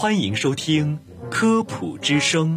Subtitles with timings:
[0.00, 2.56] 欢迎收听《科普之声》。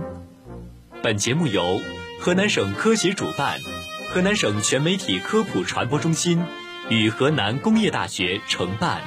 [1.01, 1.81] 本节目由
[2.17, 3.59] 河南省科协主办，
[4.07, 6.41] 河南省全媒体科普传播中心
[6.87, 9.01] 与河南工业大学承办。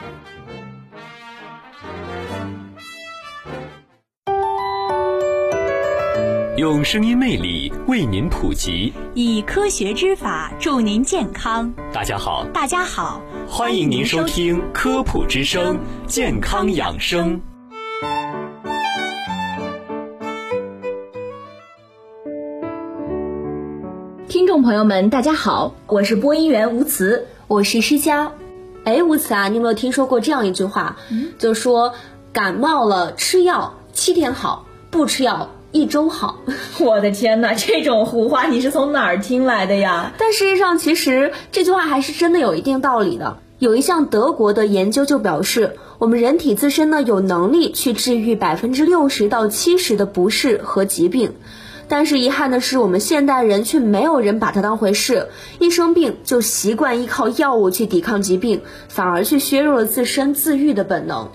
[6.58, 11.72] 用声音魅力为您普及，以科学之法助您健康。
[11.90, 17.40] 大家好，大家好，欢迎您收听《科普之声》健康养生。
[24.56, 28.32] 众朋友们，大家好，我是播音员吴慈，我是施佳。
[28.84, 30.96] 哎，吴慈啊，你有没有听说过这样一句话？
[31.10, 31.92] 嗯，就说
[32.32, 35.50] 感冒了吃药七天好，不吃药。
[35.72, 36.38] 一周好，
[36.80, 40.14] 我的天哪，这种胡话你是从哪儿听来的呀？
[40.16, 43.36] 但事实上，其实这句话还是真的有一定道理的。
[43.58, 51.34] 有一项德国的研究就表示，我们人体自身呢有能力去治愈百分之六十到七十的不适和疾病，
[51.88, 61.30] 但是遗憾的是，我们现代人却没有人把它当回事，一生病就习惯依靠药物去抵抗疾病，反而去削弱了自身自愈的本能。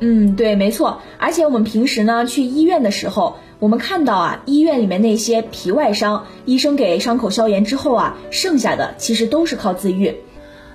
[0.00, 1.02] 嗯，对，没错。
[1.18, 3.36] 而且我们平时呢去医院的时候。
[3.60, 10.16] 我们看到啊，医院里面那些皮外伤，医生给伤口消炎之后啊，剩下的其实都是靠自愈。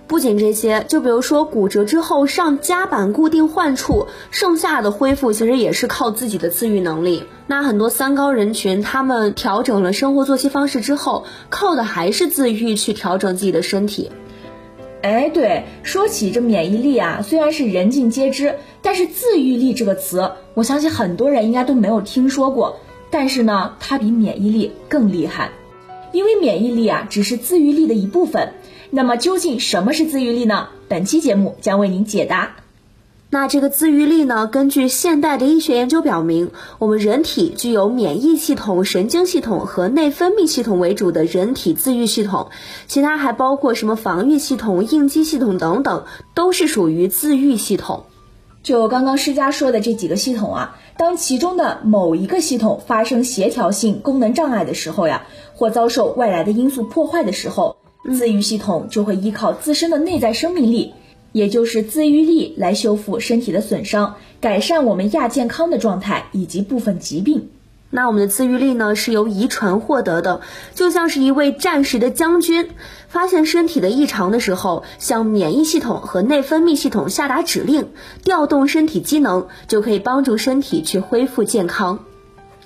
[0.07, 7.23] 不仅这些，就比如说骨折之后上夹板固定患处，剩下的恢复其实也是靠自己的自愈能力。
[7.47, 14.11] 那很多三高人群，他们调整了生活作息方式之后，靠的还是自愈去调整自己的身体。
[15.01, 22.77] 哎，对，说起这免疫力啊，虽然是人尽皆知，但是自愈力这个词，我相信很多人应该都没有听说过。
[23.09, 25.49] 但是呢，它比免疫力更厉害，
[26.11, 28.53] 因为免疫力啊只是自愈力的一部分。
[28.91, 30.67] 那么究竟什么是自愈力呢？
[30.88, 32.55] 本期节目将为您解答。
[33.31, 34.47] 那这个自愈力呢？
[34.47, 42.47] 根据现代的医学研究表明，我们人体具有免疫系统、神经系统和内分泌系统为主的人体自愈系统，
[42.88, 48.06] 其他还包括什么防御系统、应激系统等等，都是属于自愈系统。
[48.63, 57.75] 就刚刚施佳说的这几个系统啊，当其中的某一个系统发生协调性功能障碍的时候呀，或遭受外来的因素破坏的时候，
[58.13, 60.93] 自愈系统就会依靠自身的内在生命力。
[61.31, 67.49] 也就是自愈力来修复身体的损伤，改善我们亚健康的状态以及部分疾病。
[67.89, 70.39] 那我们的自愈力呢，是由遗传获得的，
[70.73, 72.69] 就像是一位战时的将军，
[73.09, 77.89] 发现身体的异常的时候，向免疫系统和内分泌系统下达指令，
[78.23, 81.99] 调动身体机能，就可以帮助身体去恢复健康。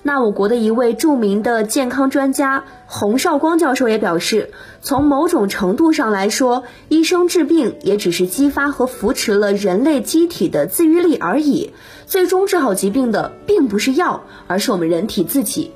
[0.02, 4.50] 那我国的一位著名的健康专家洪绍光教授也表示，
[4.80, 11.72] 从某种程度上来说，医生治病也只是激发和扶持了人类机体的自愈力而已。
[12.06, 15.72] 最终治好疾病的并不是药，而是我们人体自己。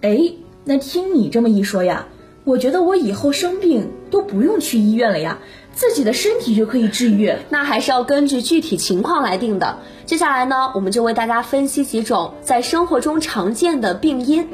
[0.00, 0.32] 哎，
[0.64, 2.08] 那听你这么一说呀，
[2.42, 5.38] 我觉得我以后生病都不用去医院了呀。
[5.74, 9.78] 自己的身体就可以治愈，那还是要根据具体情况来定的。
[10.06, 14.48] 接下来呢，我们就为大家分析几种在生活中常见的病因。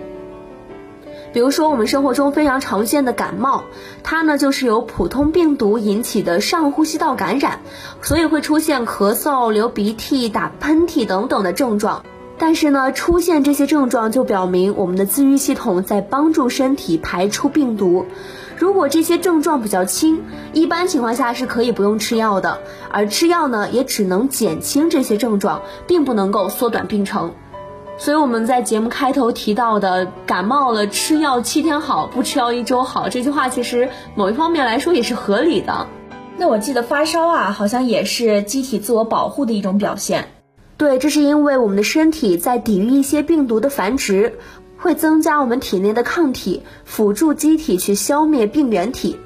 [1.32, 3.62] 比如说，我们生活中非常常见的感冒，
[4.02, 7.60] 它呢就是由普通病毒引起的上呼吸道感染，
[8.02, 12.04] 所以会出现咳嗽、流鼻涕、打喷嚏等等的症状。
[12.36, 18.06] 但是呢，出现这些症状就表明我们的自愈系统在帮助身体排出病毒。
[18.60, 20.22] 如果这些症状比较轻，
[20.52, 22.58] 一般情况下是可以不用吃药的，
[22.90, 27.32] 而吃药呢也只能减轻这些症状，并不能够缩短病程。
[27.96, 35.86] 所以我们在节目开头提到的“感冒了吃药七天好，不吃药一周好”这句话，其实某一方面来说也是合理的。
[36.36, 40.28] 那我记得发烧啊，好像也是机体自我保护的一种表现。
[40.76, 44.38] 对，这是因为我们的身体在抵御一些病毒的繁殖。
[44.80, 49.16] 会增加我们体内的抗体，辅助机体去消灭病原体。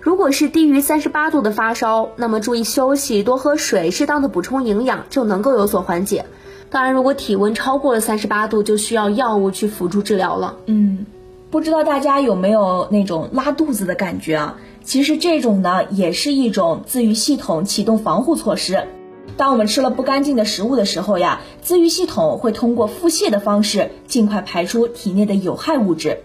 [0.00, 6.26] 如果是低于三十八度的发烧，那么注意休息，多喝水，适当的补充营养就能够有所缓解。
[6.68, 10.56] 当然，如果体温超过了三十八度，就需要药物去辅助治疗了。
[10.66, 11.06] 嗯，
[11.50, 14.56] 不知道大家有没有那种拉肚子的感觉啊？
[14.82, 18.84] 其实这种呢，也是一种自愈系统启动防护措施。
[19.36, 26.20] 当我们吃了不干净的食物的时候呀，自愈系统会通过腹泻的方式尽快排出体内的有害物质。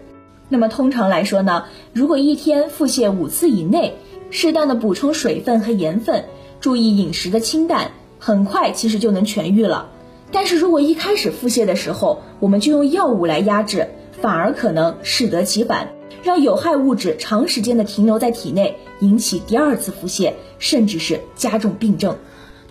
[0.48, 3.94] 那么通常来说呢，如果一天腹泻五次以内，
[4.30, 6.24] 适当的补充水分和盐分，
[6.60, 9.88] 注意饮食的清淡，很快其实就能痊愈了。
[10.32, 13.88] 但是如果一开始腹泻的时候，我们就用药物来压制，
[14.20, 15.88] 反而可能适得其反，
[16.22, 22.16] 让有害物质长时间的停留在体内，引起第二次腹泻，甚至是加重病症。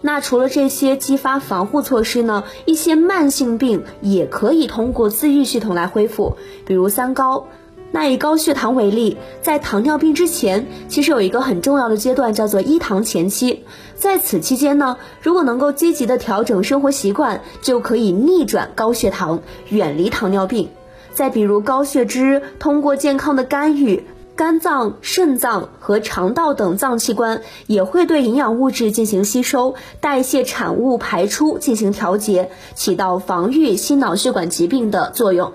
[0.01, 7.48] 那除了这些激发防护措施呢，一些慢性病也可以通过自愈系统来恢复，比如三高。
[7.92, 13.63] 那以高血糖为例，在糖尿病之前，其实有一个很重要的阶段叫做一糖前期，
[13.96, 20.69] 在此期间呢，如果能够积极的调整生活习惯，就可以逆转高血糖，远离糖尿病。
[21.13, 24.04] 再比如高血脂，通过健康的干预。
[24.39, 35.51] 肝脏、肾脏和肠道等脏器官也会对营养物质进行吸收、代谢产物排出进行调节，起到防御心脑血管疾病的作用。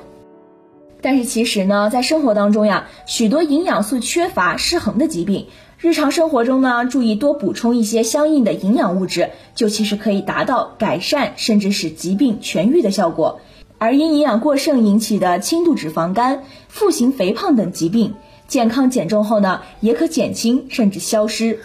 [1.00, 5.46] 但是其实呢，在生活当中呀，许多营养素缺乏、失衡的疾病，
[5.78, 13.40] 日常生活中呢，注意多补充一些相应的营养物质，就其实可以达到改善甚至使疾病痊愈的效果。
[13.78, 18.12] 而因营养过剩引起的轻度脂肪肝、腹型肥胖等疾病。
[18.54, 21.58] 健康减重后呢，也可减轻甚至消失。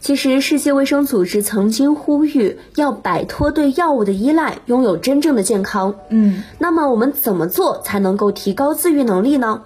[0.00, 5.96] 其实，世界卫生组织曾经呼吁要摆脱对药物的依赖，拥有真正的健康。
[6.08, 9.64] 嗯，那么我们怎么做才能够提高自愈能力呢？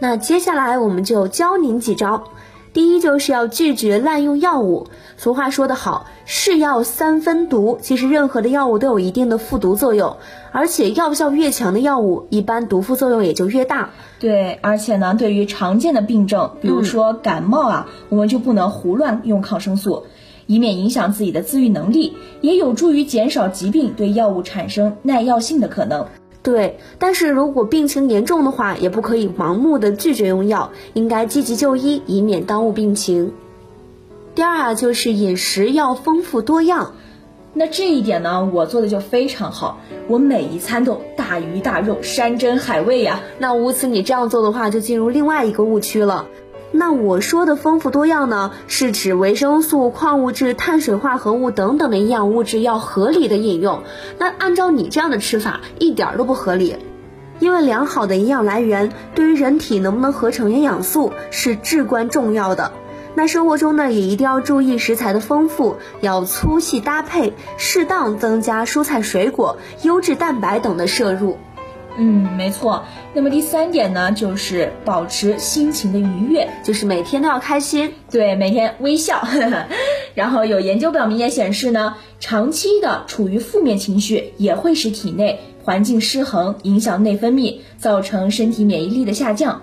[0.00, 2.24] 那接下来我们就教您几招。
[2.72, 4.86] 第一就是要拒绝滥用药物。
[5.16, 7.78] 俗话说得好，是药三分毒。
[7.82, 10.18] 其实任何的药物都有一定的复毒作用，
[10.52, 13.90] 而且药效越强的药物，一般毒副作用也就越大。
[14.20, 20.04] 对，而且呢，对于常见的病症，比如说感冒啊，我们就不能胡乱用抗生素，
[20.46, 26.06] 以免影响自己的自愈能力，也有助于减少疾病对药物产生耐药性的可能。
[26.42, 33.32] 对，但是如果病情严重的话，也不可以盲目的拒绝用药，应该积极就医，以免耽误病情。
[34.34, 36.94] 第二啊，就是饮食要丰富多样。
[37.52, 43.20] 那这一点呢，我做的就非常好，我每一餐都大鱼大肉、山珍海味呀。
[43.38, 46.26] 那无此你这样做的话，就进入另外一个误区了。
[46.72, 53.82] 那我说的丰富多样呢，是指维生素、矿物质、碳水化合物等等的营养物质要合理的饮用。
[54.18, 56.76] 那按照你这样的吃法，一点都不合理。
[57.40, 62.72] 因为良好的营养来源对于人体能不能合成营养素是至关重要的。
[63.14, 71.36] 那生活中呢，也一定要注意食材的丰富，要粗细搭配，适当增加蔬菜水果、优质蛋白等的摄入。
[71.98, 72.84] 嗯，没错。
[73.12, 79.22] 那么第三点呢，就是保持心情的愉悦，就是每天都要开心，对，每天微笑。
[80.14, 89.62] 然后有研究表明也显示呢，长期的处于负面情绪也会使体内环境失衡，影响内分泌，造成身体免疫力的下降。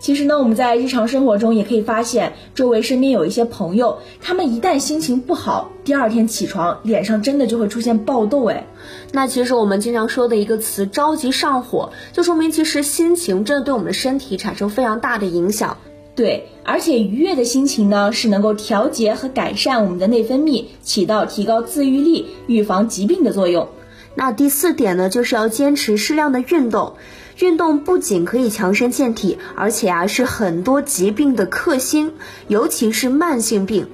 [0.00, 8.46] 其实呢，我们在日常生活中也可以发现，周围身边有一些朋友，他们一旦心情不好，第二天起床脸上真的就会出现爆痘。
[8.46, 8.66] 哎，
[9.12, 15.76] 那其实我们经常说的一个词“着急上火”，就说明其实心情真的对我们的身体产生非常大的影响。
[16.16, 23.68] 对，而且愉悦的心情呢，是能够调节和改善我们的内分泌，起到提高自愈力、预防疾病的作用。
[24.14, 26.94] 那第四点呢，就是要坚持适量的运动。
[27.40, 32.12] 运动不仅可以强身健体，而且啊是很多疾病的克星，
[32.48, 33.88] 尤其是慢性病。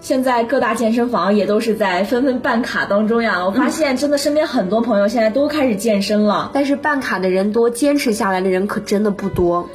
[0.00, 3.44] 现在各大健身房也都是在纷纷办卡当中呀。
[3.44, 9.68] 我发现真的身边很多朋友现在都开始健身了，但是办卡的人多，坚持下来的人可真的不多。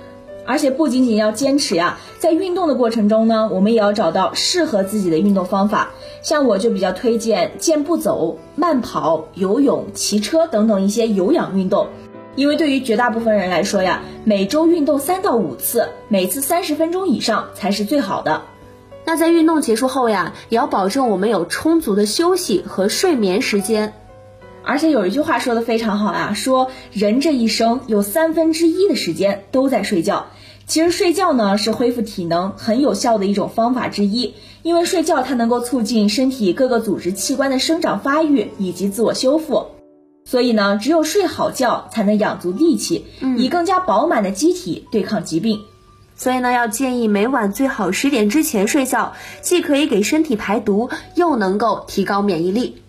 [0.48, 5.90] 而且不仅仅要坚持呀，在运动的过程中呢，我们也要找到适合自己的运动方法。
[6.22, 11.90] 像我就比较推荐健步走、慢跑、游泳、骑车等等一些有氧运动。
[12.36, 18.42] 因为对于绝大部分人来说呀，每周运动三到五次，每次三十分钟以上才是最好的。
[19.06, 23.94] 那在运动结束后呀，也要保证我们有充足的休息和睡眠时间。
[24.64, 30.26] 而且有一句话说的非常好呀，说人这一生有三分之一的时间都在睡觉。
[30.66, 39.68] 其实睡觉呢是恢复体能很有效的一种方法之一，因为睡觉它能够促进身体各个组织器官的生长发育以及自我修复。
[40.26, 43.06] 所以呢，只有睡好觉，才能养足力气，
[43.38, 45.62] 以更加饱满的机体对抗疾病。
[46.16, 52.82] 所以呢，要建议每晚最好十点之前睡觉，既可以给身体排毒，又能够提高免疫力。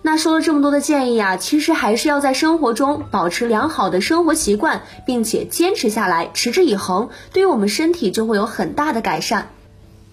[0.00, 9.50] 那说了这么多的建议啊，其实还是要在生活中保持良好的生活习惯，并且坚持下来，持之以恒，对于我们身体就会有很大的改善。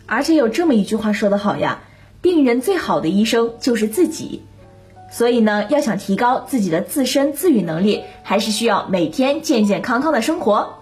[0.06, 1.84] 而且有这么一句话说得好呀，
[2.22, 4.42] 病人最好的医生就是自己。
[5.10, 10.79] 所以呢，要想提高自己的自身自愈能力，还是需要每天健健康康的生活。